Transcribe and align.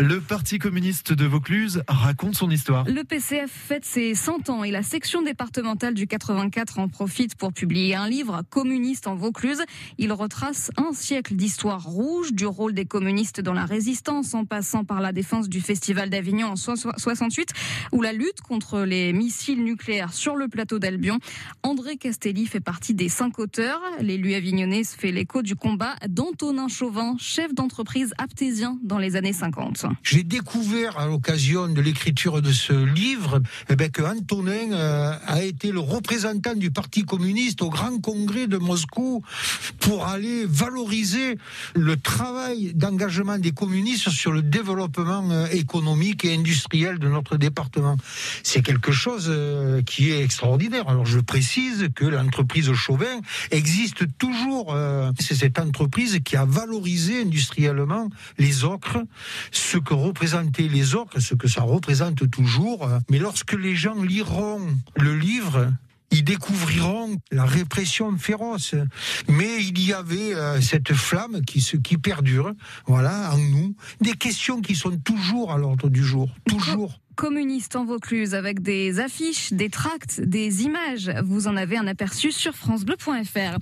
Le 0.00 0.20
Parti 0.20 0.60
communiste 0.60 1.12
de 1.12 1.26
Vaucluse 1.26 1.82
raconte 1.88 2.36
son 2.36 2.48
histoire. 2.50 2.84
Le 2.84 3.02
PCF 3.02 3.50
fête 3.50 3.84
ses 3.84 4.14
100 4.14 4.48
ans 4.48 4.62
et 4.62 4.70
la 4.70 4.84
section 4.84 5.22
départementale 5.22 5.94
du 5.94 6.06
84 6.06 6.78
en 6.78 6.86
profite 6.86 7.34
pour 7.34 7.52
publier 7.52 7.96
un 7.96 8.08
livre 8.08 8.42
communiste 8.48 9.08
en 9.08 9.16
Vaucluse. 9.16 9.60
Il 9.98 10.12
retrace 10.12 10.70
un 10.76 10.92
siècle 10.92 11.34
d'histoire 11.34 11.82
rouge, 11.82 12.32
du 12.32 12.46
rôle 12.46 12.74
des 12.74 12.84
communistes 12.84 13.40
dans 13.40 13.54
la 13.54 13.64
résistance 13.64 14.34
en 14.34 14.44
passant 14.44 14.84
par 14.84 15.00
la 15.00 15.10
défense 15.10 15.48
du 15.48 15.60
Festival 15.60 16.10
d'Avignon 16.10 16.50
en 16.50 16.54
68 16.54 17.52
ou 17.90 18.00
la 18.00 18.12
lutte 18.12 18.40
contre 18.40 18.82
les 18.82 19.12
missiles 19.12 19.64
nucléaires 19.64 20.12
sur 20.14 20.36
le 20.36 20.46
plateau 20.46 20.78
d'Albion. 20.78 21.18
André 21.64 21.96
Castelli 21.96 22.46
fait 22.46 22.60
partie 22.60 22.94
des 22.94 23.08
cinq 23.08 23.40
auteurs. 23.40 23.80
L'élu 23.98 24.34
avignonnais 24.34 24.84
fait 24.84 25.10
l'écho 25.10 25.42
du 25.42 25.56
combat 25.56 25.96
d'Antonin 26.08 26.68
Chauvin, 26.68 27.16
chef 27.18 27.52
d'entreprise 27.52 28.14
aptésien 28.16 28.78
dans 28.84 28.98
les 28.98 29.16
années 29.16 29.32
50. 29.32 29.87
J'ai 30.02 30.22
découvert 30.22 30.98
à 30.98 31.06
l'occasion 31.06 31.68
de 31.68 31.80
l'écriture 31.80 32.42
de 32.42 32.52
ce 32.52 32.72
livre 32.72 33.40
eh 33.68 33.76
ben, 33.76 33.90
que 33.90 34.02
Antonin 34.02 34.72
euh, 34.72 35.12
a 35.26 35.42
été 35.42 35.72
le 35.72 35.80
représentant 35.80 36.54
du 36.54 36.70
Parti 36.70 37.04
communiste 37.04 37.62
au 37.62 37.70
Grand 37.70 38.00
Congrès 38.00 38.46
de 38.46 38.58
Moscou 38.58 39.22
pour 39.80 40.06
aller 40.06 40.44
valoriser 40.46 41.38
le 41.74 41.96
travail 41.96 42.72
d'engagement 42.74 43.38
des 43.38 43.52
communistes 43.52 44.10
sur 44.10 44.32
le 44.32 44.42
développement 44.42 45.28
euh, 45.30 45.46
économique 45.48 46.24
et 46.24 46.34
industriel 46.34 46.98
de 46.98 47.08
notre 47.08 47.36
département. 47.36 47.96
C'est 48.42 48.62
quelque 48.62 48.92
chose 48.92 49.26
euh, 49.28 49.82
qui 49.82 50.10
est 50.10 50.22
extraordinaire. 50.22 50.88
Alors 50.88 51.06
je 51.06 51.20
précise 51.20 51.88
que 51.94 52.04
l'entreprise 52.04 52.72
Chauvin 52.72 53.20
existe 53.50 54.04
toujours. 54.18 54.76
C'est 55.18 55.34
cette 55.34 55.58
entreprise 55.58 56.18
qui 56.24 56.36
a 56.36 56.44
valorisé 56.44 57.22
industriellement 57.22 58.08
les 58.38 58.64
ocres, 58.64 58.98
que 59.78 59.94
représentaient 59.94 60.68
les 60.68 60.94
ocres, 60.94 61.20
ce 61.20 61.34
que 61.34 61.48
ça 61.48 61.62
représente 61.62 62.30
toujours. 62.30 62.88
Mais 63.10 63.18
lorsque 63.18 63.54
les 63.54 63.74
gens 63.74 64.02
liront 64.02 64.60
le 64.96 65.16
livre, 65.16 65.72
ils 66.10 66.24
découvriront 66.24 67.16
la 67.30 67.44
répression 67.44 68.16
féroce. 68.16 68.74
Mais 69.28 69.62
il 69.62 69.80
y 69.84 69.92
avait 69.92 70.34
euh, 70.34 70.60
cette 70.60 70.92
flamme 70.94 71.42
qui, 71.42 71.60
se, 71.60 71.76
qui 71.76 71.98
perdure, 71.98 72.52
voilà, 72.86 73.32
en 73.32 73.38
nous. 73.38 73.74
Des 74.00 74.14
questions 74.14 74.60
qui 74.60 74.74
sont 74.74 74.96
toujours 74.98 75.52
à 75.52 75.58
l'ordre 75.58 75.88
du 75.88 76.04
jour, 76.04 76.28
toujours 76.46 77.00
communiste 77.18 77.74
en 77.74 77.84
Vaucluse 77.84 78.36
avec 78.36 78.62
des 78.62 79.00
affiches, 79.00 79.52
des 79.52 79.70
tracts, 79.70 80.20
des 80.20 80.62
images. 80.62 81.10
Vous 81.24 81.48
en 81.48 81.56
avez 81.56 81.76
un 81.76 81.88
aperçu 81.88 82.30
sur 82.30 82.54
francebleu.fr. 82.54 83.58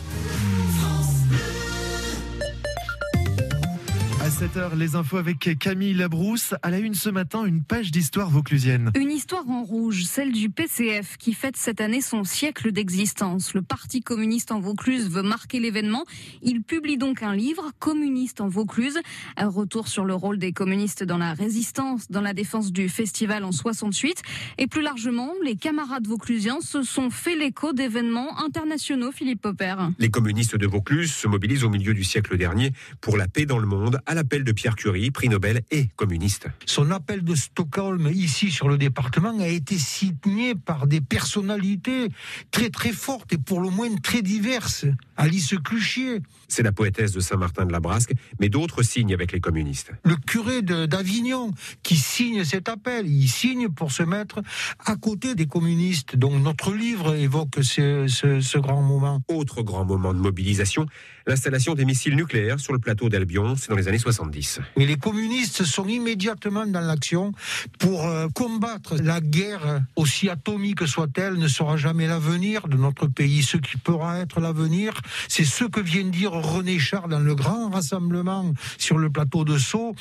7h, 4.36 4.76
les 4.76 4.96
infos 4.96 5.16
avec 5.16 5.56
Camille 5.58 5.94
Labrousse. 5.94 6.52
À 6.60 6.68
la 6.68 6.78
une 6.78 6.92
ce 6.92 7.08
matin, 7.08 7.46
une 7.46 7.62
page 7.62 7.90
d'histoire 7.90 8.28
vauclusienne. 8.28 8.90
Une 8.94 9.10
histoire 9.10 9.48
en 9.48 9.62
rouge, 9.62 10.04
celle 10.04 10.30
du 10.30 10.50
PCF, 10.50 11.16
qui 11.16 11.32
fête 11.32 11.56
cette 11.56 11.80
année 11.80 12.02
son 12.02 12.22
siècle 12.22 12.70
d'existence. 12.70 13.54
Le 13.54 13.62
Parti 13.62 14.02
communiste 14.02 14.52
en 14.52 14.60
Vaucluse 14.60 15.08
veut 15.08 15.22
marquer 15.22 15.58
l'événement. 15.58 16.04
Il 16.42 16.62
publie 16.62 16.98
donc 16.98 17.22
un 17.22 17.34
livre, 17.34 17.72
Communiste 17.78 18.42
en 18.42 18.48
Vaucluse. 18.48 18.98
Un 19.38 19.48
retour 19.48 19.88
sur 19.88 20.04
le 20.04 20.12
rôle 20.12 20.36
des 20.36 20.52
communistes 20.52 21.02
dans 21.02 21.16
la 21.16 21.32
résistance, 21.32 22.10
dans 22.10 22.20
la 22.20 22.34
défense 22.34 22.72
du 22.72 22.90
festival 22.90 23.42
en 23.42 23.52
68. 23.52 24.20
Et 24.58 24.66
plus 24.66 24.82
largement, 24.82 25.30
les 25.44 25.56
camarades 25.56 26.06
vauclusiens 26.06 26.60
se 26.60 26.82
sont 26.82 27.08
fait 27.08 27.36
l'écho 27.36 27.72
d'événements 27.72 28.38
internationaux, 28.44 29.12
Philippe 29.12 29.40
Popper. 29.40 29.76
Les 29.98 30.10
communistes 30.10 30.56
de 30.56 30.66
Vaucluse 30.66 31.10
se 31.10 31.26
mobilisent 31.26 31.64
au 31.64 31.70
milieu 31.70 31.94
du 31.94 32.04
siècle 32.04 32.36
dernier 32.36 32.72
pour 33.00 33.16
la 33.16 33.28
paix 33.28 33.46
dans 33.46 33.58
le 33.58 33.66
monde, 33.66 33.98
à 34.04 34.12
l'appel 34.26 34.42
de 34.42 34.50
Pierre 34.50 34.74
Curie, 34.74 35.12
prix 35.12 35.28
Nobel 35.28 35.62
et 35.70 35.86
communiste. 35.94 36.48
Son 36.64 36.90
appel 36.90 37.22
de 37.22 37.36
Stockholm, 37.36 38.10
ici 38.12 38.50
sur 38.50 38.68
le 38.68 38.76
département, 38.76 39.38
a 39.38 39.46
été 39.46 39.78
signé 39.78 40.56
par 40.56 40.88
des 40.88 41.00
personnalités 41.00 42.08
très 42.50 42.70
très 42.70 42.90
fortes 42.90 43.32
et 43.32 43.38
pour 43.38 43.60
le 43.60 43.70
moins 43.70 43.94
très 44.02 44.22
diverses. 44.22 44.84
Alice 45.16 45.54
Cluchier. 45.64 46.22
C'est 46.48 46.64
la 46.64 46.72
poétesse 46.72 47.12
de 47.12 47.20
Saint-Martin 47.20 47.66
de 47.66 47.72
la 47.72 47.78
Brasque, 47.78 48.14
mais 48.40 48.48
d'autres 48.48 48.82
signent 48.82 49.14
avec 49.14 49.30
les 49.30 49.38
communistes. 49.38 49.92
Le 50.04 50.16
curé 50.16 50.60
d'Avignon 50.62 51.52
qui 51.84 51.94
signe 51.94 52.44
cet 52.44 52.68
appel, 52.68 53.06
il 53.06 53.28
signe 53.28 53.68
pour 53.68 53.92
se 53.92 54.02
mettre 54.02 54.42
à 54.84 54.96
côté 54.96 55.36
des 55.36 55.46
communistes. 55.46 56.16
Donc 56.16 56.42
notre 56.42 56.74
livre 56.74 57.14
évoque 57.14 57.58
ce, 57.62 58.08
ce, 58.08 58.40
ce 58.40 58.58
grand 58.58 58.82
moment. 58.82 59.22
Autre 59.28 59.62
grand 59.62 59.84
moment 59.84 60.12
de 60.12 60.18
mobilisation, 60.18 60.86
l'installation 61.28 61.74
des 61.74 61.84
missiles 61.84 62.16
nucléaires 62.16 62.58
sur 62.58 62.72
le 62.72 62.80
plateau 62.80 63.08
d'Albion, 63.08 63.54
c'est 63.54 63.70
dans 63.70 63.76
les 63.76 63.86
années 63.86 63.98
70. 64.16 64.60
Et 64.76 64.86
les 64.86 64.96
communistes 64.96 65.64
sont 65.64 65.86
immédiatement 65.86 66.66
dans 66.66 66.80
l'action 66.80 67.32
pour 67.78 68.06
euh, 68.06 68.28
combattre 68.34 68.96
la 68.96 69.20
guerre, 69.20 69.82
aussi 69.94 70.28
atomique 70.30 70.86
soit-elle, 70.86 71.34
ne 71.34 71.48
sera 71.48 71.76
jamais 71.76 72.06
l'avenir 72.06 72.68
de 72.68 72.76
notre 72.76 73.06
pays. 73.06 73.42
Ce 73.42 73.58
qui 73.58 73.76
pourra 73.76 74.20
être 74.20 74.40
l'avenir, 74.40 74.92
c'est 75.28 75.44
ce 75.44 75.64
que 75.64 75.80
vient 75.80 76.04
dire 76.04 76.32
René 76.32 76.78
Char 76.78 77.08
dans 77.08 77.20
le 77.20 77.34
grand 77.34 77.68
rassemblement 77.68 78.52
sur 78.78 78.98
le 78.98 79.10
plateau 79.10 79.44
de 79.44 79.58
Sceaux. 79.58 79.94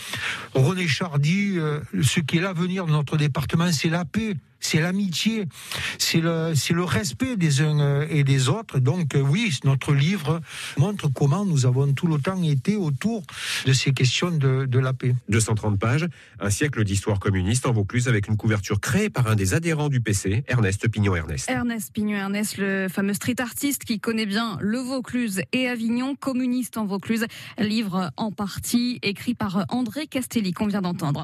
René 0.53 0.87
Char 0.87 1.19
dit 1.19 1.57
euh, 1.57 1.81
ce 2.01 2.21
qui 2.21 2.37
est 2.37 2.41
l'avenir 2.41 2.85
de 2.85 2.91
notre 2.91 3.17
département, 3.17 3.71
c'est 3.71 3.89
la 3.89 4.05
paix 4.05 4.37
c'est 4.65 4.81
l'amitié, 4.81 5.45
c'est 5.99 6.19
le, 6.19 6.53
c'est 6.55 6.73
le 6.73 6.83
respect 6.83 7.37
des 7.37 7.61
uns 7.61 7.79
euh, 7.79 8.07
et 8.09 8.23
des 8.23 8.49
autres. 8.49 8.79
Donc 8.79 9.15
euh, 9.15 9.21
oui, 9.21 9.57
notre 9.63 9.93
livre 9.93 10.41
montre 10.77 11.07
comment 11.13 11.45
nous 11.45 11.65
avons 11.65 11.93
tout 11.93 12.07
le 12.07 12.17
temps 12.19 12.41
été 12.41 12.75
autour 12.75 13.23
de 13.65 13.73
ces 13.73 13.93
questions 13.93 14.31
de, 14.31 14.65
de 14.65 14.79
la 14.79 14.93
paix. 14.93 15.15
230 15.29 15.79
pages, 15.79 16.07
un 16.39 16.49
siècle 16.49 16.83
d'histoire 16.83 17.19
communiste 17.19 17.65
en 17.67 17.73
Vaucluse 17.73 18.07
avec 18.07 18.27
une 18.27 18.37
couverture 18.37 18.79
créée 18.79 19.09
par 19.09 19.27
un 19.27 19.35
des 19.35 19.53
adhérents 19.53 19.89
du 19.89 20.01
PC, 20.01 20.43
Ernest 20.47 20.87
Pignon-Ernest. 20.87 21.49
Ernest 21.49 21.93
Pignon-Ernest, 21.93 22.57
le 22.57 22.87
fameux 22.89 23.13
street 23.13 23.39
artiste 23.39 23.83
qui 23.83 23.99
connaît 23.99 24.25
bien 24.25 24.57
le 24.61 24.79
Vaucluse 24.79 25.41
et 25.53 25.67
Avignon, 25.67 26.15
communiste 26.15 26.77
en 26.77 26.85
Vaucluse, 26.85 27.25
livre 27.59 28.11
en 28.17 28.31
partie 28.31 28.99
écrit 29.03 29.35
par 29.35 29.65
André 29.69 30.07
Castelli 30.07 30.53
qu'on 30.53 30.67
vient 30.67 30.81
d'entendre. 30.81 31.23